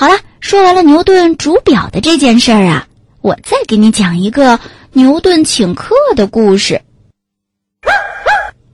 [0.00, 2.86] 好了，说完了牛顿煮表的这件事儿啊，
[3.20, 4.60] 我再给你讲一个
[4.92, 6.82] 牛顿请客的故事。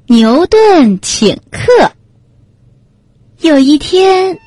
[0.07, 1.93] 牛顿请客。
[3.41, 4.39] 有一天，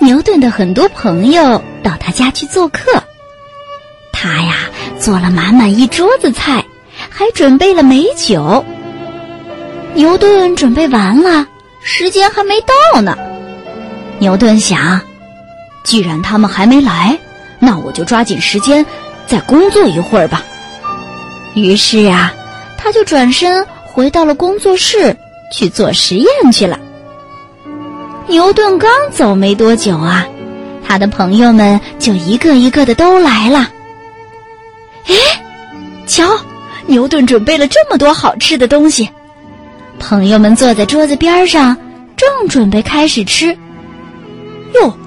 [0.00, 3.04] 牛顿的很多朋友到他家去做客，
[4.12, 6.64] 他呀做了满满一桌子菜，
[7.10, 8.64] 还准备了美酒。
[9.94, 11.46] 牛顿准备完了，
[11.80, 13.16] 时间还没到呢。
[14.18, 15.00] 牛顿想，
[15.84, 17.16] 既然他们还没来，
[17.60, 18.84] 那我就抓紧时间
[19.26, 20.42] 再工作一会儿吧。
[21.54, 22.34] 于是啊，
[22.76, 25.16] 他就转身回到了工作室
[25.52, 26.80] 去做实验去了。
[28.26, 30.26] 牛顿刚走没多久啊，
[30.84, 33.70] 他的朋友们就一个一个的都来了。
[35.06, 35.14] 哎，
[36.06, 36.24] 瞧，
[36.86, 39.10] 牛顿准备了这么多好吃的东西。
[39.98, 41.76] 朋友们坐在桌子边上，
[42.16, 43.56] 正准备开始吃。
[44.74, 44.98] 哟，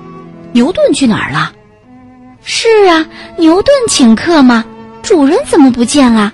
[0.53, 1.51] 牛顿去哪儿了？
[2.43, 3.05] 是啊，
[3.37, 4.63] 牛顿请客嘛，
[5.01, 6.31] 主人怎么不见了？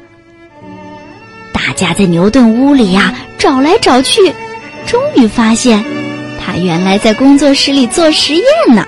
[1.51, 4.33] 大家在牛顿屋里呀找来找去，
[4.85, 5.83] 终于发现
[6.39, 8.85] 他原来在工作室里做实验呢。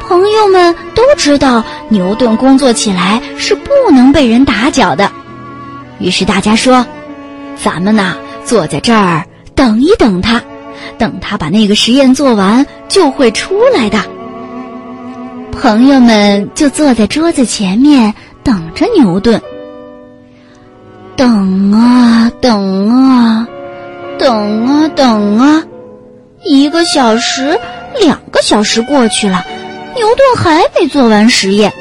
[0.00, 5.10] 朋友们都知道牛顿工作起来是不能被人打搅的，
[5.98, 6.84] 于是大家说
[7.62, 10.42] ：“咱们呐，坐在这儿等一等他。”
[10.98, 13.98] 等他把那个实验做完，就会出来的。
[15.52, 19.40] 朋友们就坐在桌子前面等着牛顿。
[21.16, 23.46] 等啊等啊，
[24.18, 25.62] 等啊等啊，
[26.44, 27.60] 一个小时、
[28.00, 29.44] 两个小时过去了，
[29.96, 31.72] 牛顿还没做完实验。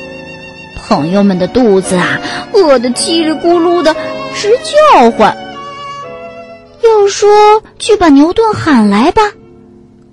[0.88, 2.20] 朋友们的肚子啊，
[2.52, 3.96] 饿得叽里咕噜的
[4.36, 4.50] 直
[4.92, 5.38] 叫唤。
[6.84, 7.30] 又说
[7.78, 9.22] 去把牛顿喊来吧，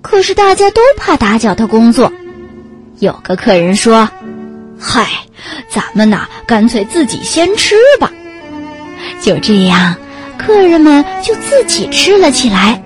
[0.01, 2.11] 可是大家都怕打搅他工作。
[2.99, 4.09] 有个客人说
[4.79, 5.07] ：“嗨，
[5.69, 8.11] 咱们呐，干脆自己先吃吧。”
[9.21, 9.95] 就这样，
[10.37, 12.83] 客人们就自己吃了起来。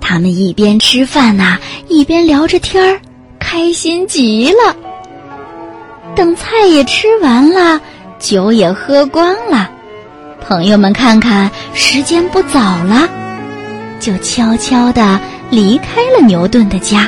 [0.00, 3.00] 他们一边吃饭呐，一边聊着天儿，
[3.38, 4.76] 开心极了。
[6.14, 7.80] 等菜也吃完了，
[8.18, 9.70] 酒也喝光了。
[10.48, 13.06] 朋友们，看看时间不早了，
[14.00, 15.20] 就悄悄地
[15.50, 17.06] 离开了牛顿的家。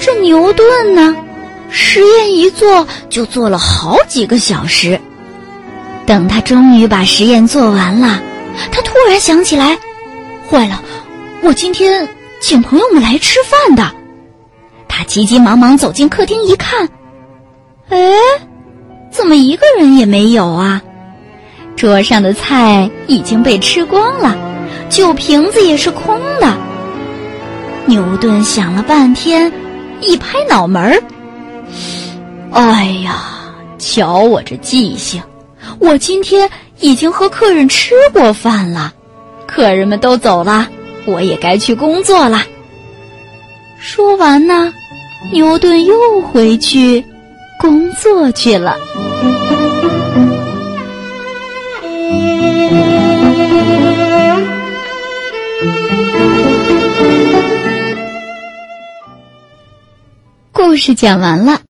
[0.00, 1.14] 这牛顿呢，
[1.68, 4.98] 实验一做就做了好几个小时。
[6.06, 8.22] 等他终于把实验做完了，
[8.72, 9.78] 他突然想起来，
[10.48, 10.82] 坏了，
[11.42, 12.08] 我今天
[12.40, 13.94] 请朋友们来吃饭的。
[14.88, 16.88] 他急急忙忙走进客厅一看，
[17.90, 17.98] 哎，
[19.10, 20.80] 怎么一个人也没有啊？
[21.76, 24.36] 桌上的菜已经被吃光了，
[24.88, 26.54] 酒瓶子也是空的。
[27.86, 29.50] 牛顿想了半天，
[30.00, 31.02] 一拍脑门儿
[32.52, 33.22] ：“哎呀，
[33.78, 35.22] 瞧我这记性！
[35.78, 36.48] 我今天
[36.80, 38.92] 已经和客人吃过饭了，
[39.46, 40.68] 客人们都走了，
[41.06, 42.42] 我也该去工作了。”
[43.80, 44.72] 说完呢，
[45.32, 47.02] 牛顿又回去
[47.58, 48.76] 工作去了。
[60.80, 61.60] 是讲完了。